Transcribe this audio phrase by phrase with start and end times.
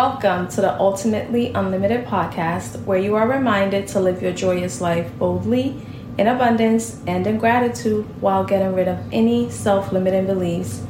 [0.00, 5.12] Welcome to the Ultimately Unlimited podcast, where you are reminded to live your joyous life
[5.18, 5.76] boldly,
[6.16, 10.82] in abundance, and in gratitude while getting rid of any self limiting beliefs.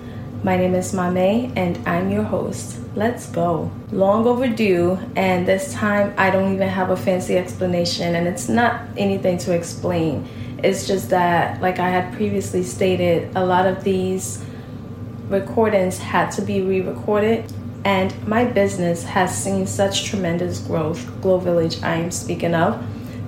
[0.45, 2.79] My name is Maame, and I'm your host.
[2.95, 3.69] Let's go.
[3.91, 8.81] Long overdue, and this time I don't even have a fancy explanation, and it's not
[8.97, 10.29] anything to explain.
[10.63, 14.41] It's just that, like I had previously stated, a lot of these
[15.29, 17.53] recordings had to be re recorded
[17.85, 22.83] and my business has seen such tremendous growth, Glow Village, I am speaking of,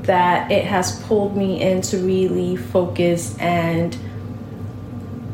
[0.06, 3.97] that it has pulled me in to really focus and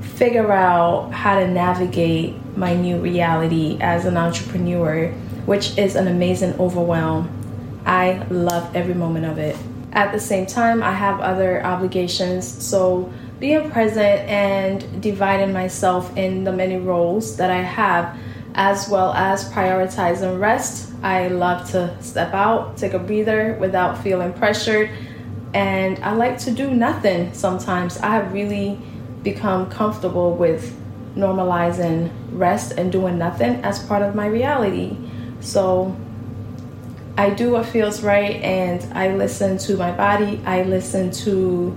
[0.01, 5.09] figure out how to navigate my new reality as an entrepreneur,
[5.47, 7.31] which is an amazing overwhelm.
[7.87, 9.57] I love every moment of it.
[9.93, 16.45] At the same time, I have other obligations, so being present and dividing myself in
[16.45, 18.19] the many roles that I have
[18.59, 20.93] as well as prioritizing rest.
[21.05, 24.91] I love to step out, take a breather without feeling pressured,
[25.55, 27.99] and I like to do nothing sometimes.
[27.99, 28.81] I have really
[29.23, 30.77] become comfortable with
[31.15, 34.97] normalizing rest and doing nothing as part of my reality.
[35.39, 35.97] So
[37.17, 41.77] I do what feels right and I listen to my body, I listen to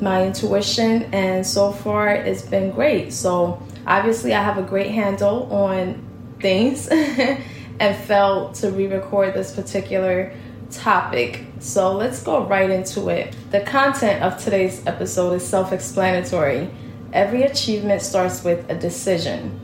[0.00, 3.12] my intuition, and so far it's been great.
[3.12, 6.04] So obviously, I have a great handle on
[6.40, 6.88] things
[7.80, 10.32] and felt to re record this particular
[10.70, 11.44] topic.
[11.60, 13.34] So let's go right into it.
[13.50, 16.70] The content of today's episode is self explanatory.
[17.12, 19.60] Every achievement starts with a decision.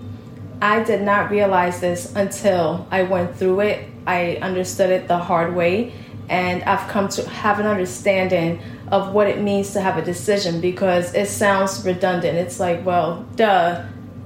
[0.60, 3.88] I did not realize this until I went through it.
[4.06, 5.92] I understood it the hard way,
[6.28, 10.60] and I've come to have an understanding of what it means to have a decision
[10.60, 12.38] because it sounds redundant.
[12.38, 13.84] It's like, well, duh,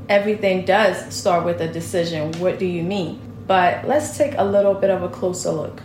[0.09, 2.33] everything does start with a decision.
[2.41, 3.21] What do you mean?
[3.47, 5.81] But let's take a little bit of a closer look.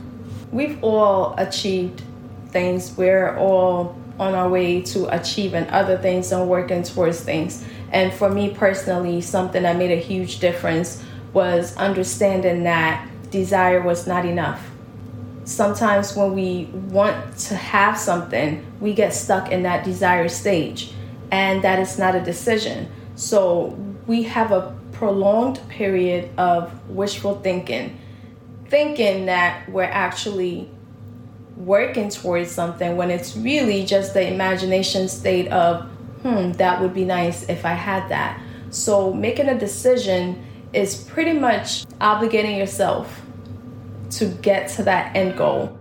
[0.52, 2.02] We've all achieved
[2.50, 7.66] things, we're all on our way to achieving other things and working towards things.
[7.92, 14.06] And for me personally, something that made a huge difference was understanding that desire was
[14.06, 14.70] not enough.
[15.46, 20.94] Sometimes when we want to have something, we get stuck in that desire stage,
[21.31, 22.92] and that is not a decision.
[23.16, 28.00] So we have a prolonged period of wishful thinking,
[28.67, 30.69] thinking that we're actually
[31.56, 35.84] working towards something when it's really just the imagination state of,
[36.22, 38.41] hmm, that would be nice if I had that.
[38.69, 43.22] So making a decision is pretty much obligating yourself
[44.12, 45.78] to get to that end goal.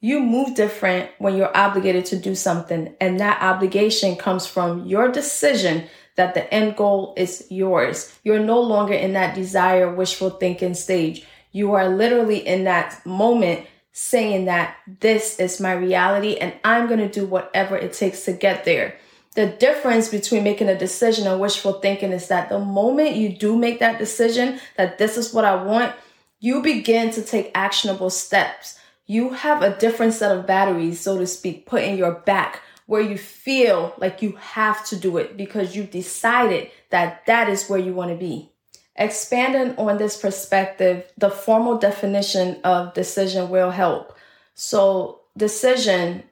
[0.00, 5.10] You move different when you're obligated to do something, and that obligation comes from your
[5.10, 8.12] decision that the end goal is yours.
[8.22, 11.26] You're no longer in that desire, wishful thinking stage.
[11.52, 16.98] You are literally in that moment saying that this is my reality and I'm going
[16.98, 18.96] to do whatever it takes to get there.
[19.34, 23.56] The difference between making a decision and wishful thinking is that the moment you do
[23.56, 25.94] make that decision that this is what I want,
[26.40, 28.78] you begin to take actionable steps.
[29.06, 33.00] You have a different set of batteries, so to speak, put in your back where
[33.00, 37.78] you feel like you have to do it because you've decided that that is where
[37.78, 38.50] you want to be.
[38.96, 44.16] Expanding on this perspective, the formal definition of decision will help.
[44.54, 46.22] So, decision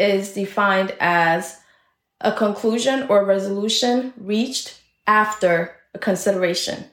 [0.00, 1.58] is defined as
[2.20, 6.84] a conclusion or resolution reached after a consideration.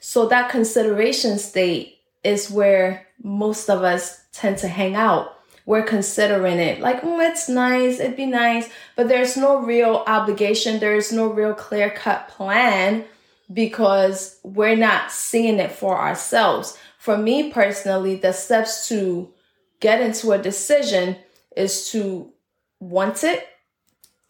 [0.00, 5.33] So, that consideration state is where most of us tend to hang out
[5.66, 6.80] we're considering it.
[6.80, 11.54] Like, oh, it's nice, it'd be nice, but there's no real obligation, there's no real
[11.54, 13.04] clear cut plan
[13.52, 16.76] because we're not seeing it for ourselves.
[16.98, 19.32] For me personally, the steps to
[19.80, 21.16] get into a decision
[21.56, 22.32] is to
[22.80, 23.46] want it,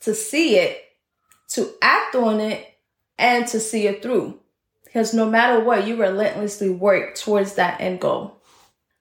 [0.01, 0.81] to see it,
[1.49, 2.67] to act on it,
[3.19, 4.39] and to see it through.
[4.85, 8.41] Because no matter what, you relentlessly work towards that end goal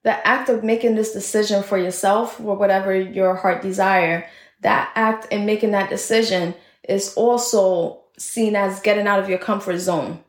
[0.04, 4.28] the act of making this decision for yourself or whatever your heart desire,
[4.60, 6.54] that act in making that decision
[6.88, 10.22] is also seen as getting out of your comfort zone,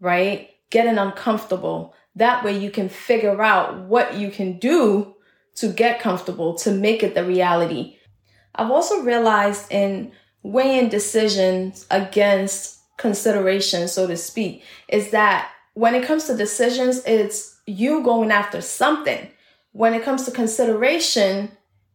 [0.00, 0.50] right?
[0.70, 1.94] Getting uncomfortable.
[2.16, 5.14] That way you can figure out what you can do
[5.56, 7.96] to get comfortable, to make it the reality.
[8.54, 10.12] I've also realized in
[10.42, 17.59] weighing decisions against consideration, so to speak, is that when it comes to decisions, it's
[17.70, 19.28] you going after something.
[19.72, 21.52] When it comes to consideration,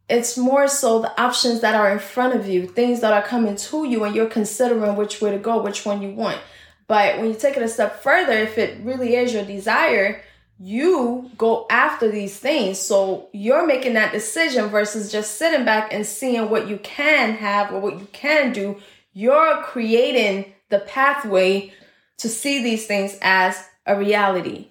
[0.09, 3.55] it's more so the options that are in front of you, things that are coming
[3.55, 6.39] to you, and you're considering which way to go, which one you want.
[6.87, 10.21] But when you take it a step further, if it really is your desire,
[10.59, 12.79] you go after these things.
[12.79, 17.73] So you're making that decision versus just sitting back and seeing what you can have
[17.73, 18.77] or what you can do.
[19.13, 21.73] You're creating the pathway
[22.17, 24.69] to see these things as a reality.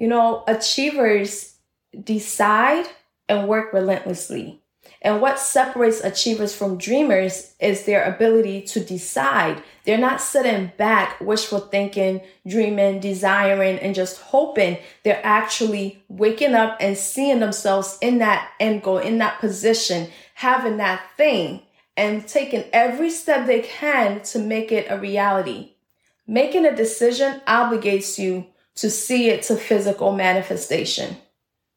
[0.00, 1.56] You know, achievers
[2.02, 2.86] decide
[3.28, 4.62] and work relentlessly.
[5.02, 9.62] And what separates achievers from dreamers is their ability to decide.
[9.84, 14.78] They're not sitting back, wishful thinking, dreaming, desiring, and just hoping.
[15.04, 20.78] They're actually waking up and seeing themselves in that end goal, in that position, having
[20.78, 21.60] that thing,
[21.94, 25.72] and taking every step they can to make it a reality.
[26.26, 28.46] Making a decision obligates you
[28.76, 31.16] to see it to physical manifestation.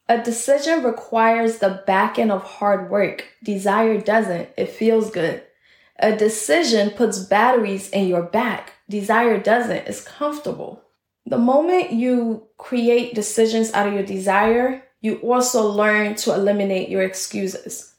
[0.10, 3.26] A decision requires the back end of hard work.
[3.44, 4.50] Desire doesn't.
[4.58, 5.44] It feels good.
[6.00, 8.74] A decision puts batteries in your back.
[8.90, 9.88] Desire doesn't.
[9.88, 10.84] It's comfortable.
[11.26, 17.04] The moment you create decisions out of your desire, you also learn to eliminate your
[17.04, 17.96] excuses.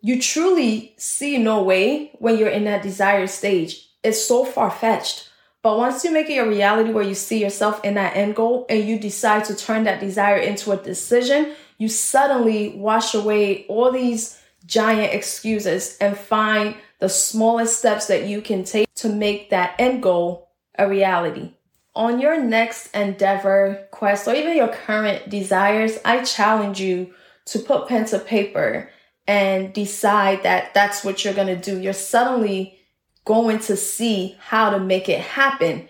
[0.00, 3.88] You truly see no way when you're in that desire stage.
[4.02, 5.28] It's so far fetched.
[5.62, 8.66] But once you make it a reality where you see yourself in that end goal
[8.68, 13.92] and you decide to turn that desire into a decision, you suddenly wash away all
[13.92, 19.74] these giant excuses and find the smallest steps that you can take to make that
[19.78, 21.52] end goal a reality.
[21.94, 27.12] On your next endeavor, quest, or even your current desires, I challenge you
[27.46, 28.90] to put pen to paper
[29.26, 31.80] and decide that that's what you're going to do.
[31.80, 32.78] You're suddenly
[33.24, 35.88] going to see how to make it happen.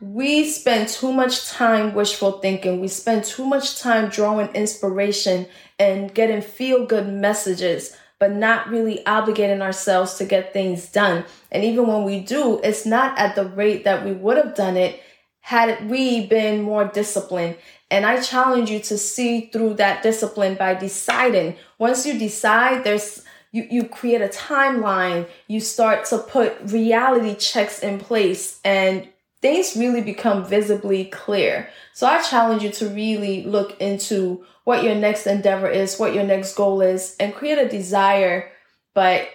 [0.00, 2.80] We spend too much time wishful thinking.
[2.80, 5.46] We spend too much time drawing inspiration
[5.78, 11.24] and getting feel good messages, but not really obligating ourselves to get things done.
[11.50, 14.76] And even when we do, it's not at the rate that we would have done
[14.76, 15.00] it
[15.40, 17.56] had we been more disciplined.
[17.90, 21.56] And I challenge you to see through that discipline by deciding.
[21.78, 23.22] Once you decide, there's
[23.56, 29.08] you, you create a timeline, you start to put reality checks in place, and
[29.40, 31.70] things really become visibly clear.
[31.94, 36.24] So I challenge you to really look into what your next endeavor is, what your
[36.24, 38.52] next goal is, and create a desire.
[38.92, 39.28] But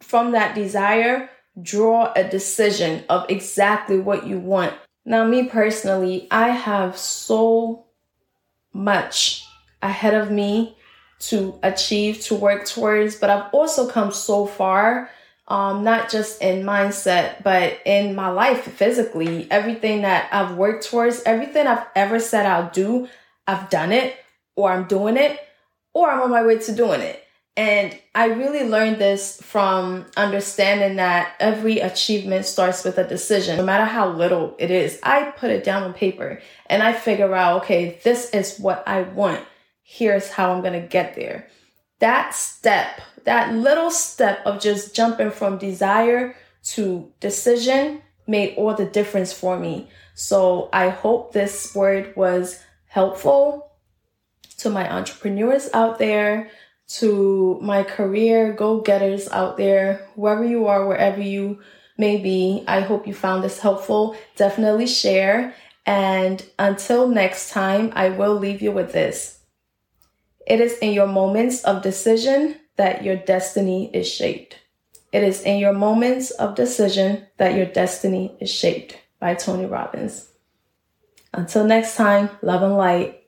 [0.00, 1.30] from that desire,
[1.62, 4.74] draw a decision of exactly what you want.
[5.06, 7.86] Now, me personally, I have so
[8.74, 9.46] much
[9.80, 10.76] ahead of me
[11.18, 15.10] to achieve, to work towards, but I've also come so far,
[15.48, 19.50] um, not just in mindset, but in my life physically.
[19.50, 23.08] Everything that I've worked towards, everything I've ever said I'll do,
[23.46, 24.16] I've done it,
[24.56, 25.40] or I'm doing it,
[25.94, 27.22] or I'm on my way to doing it.
[27.58, 33.64] And I really learned this from understanding that every achievement starts with a decision, no
[33.64, 34.98] matter how little it is.
[35.02, 39.02] I put it down on paper and I figure out, okay, this is what I
[39.02, 39.42] want
[39.88, 41.46] here's how I'm going to get there.
[42.00, 46.34] That step, that little step of just jumping from desire
[46.74, 49.88] to decision made all the difference for me.
[50.14, 53.70] So I hope this word was helpful
[54.58, 56.50] to my entrepreneurs out there,
[56.88, 61.60] to my career go getters out there, whoever you are, wherever you
[61.96, 62.64] may be.
[62.66, 64.16] I hope you found this helpful.
[64.34, 65.54] Definitely share.
[65.86, 69.38] And until next time, I will leave you with this.
[70.46, 74.56] It is in your moments of decision that your destiny is shaped.
[75.12, 80.28] It is in your moments of decision that your destiny is shaped by Tony Robbins.
[81.34, 83.24] Until next time, love and light.